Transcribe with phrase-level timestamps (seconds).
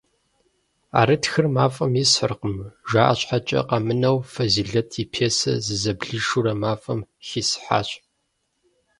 [0.93, 2.57] «ӏэрытхыр мафӏэм искъырым»,
[2.89, 7.89] жаӏэ щхьэкӏэ къэмынэу, Фэзилэт и пьесэр зызэблишурэ мафӏэм хисхьащ.